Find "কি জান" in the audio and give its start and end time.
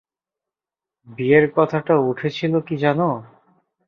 2.59-2.99